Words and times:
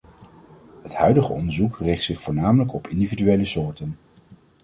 Het 0.83 0.93
huidige 0.95 1.31
onderzoek 1.33 1.79
richt 1.79 2.03
zich 2.03 2.21
voornamelijk 2.21 2.73
op 2.73 2.87
individuele 2.87 3.45
soorten. 3.45 3.97